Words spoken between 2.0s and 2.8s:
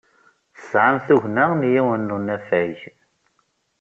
n unafag.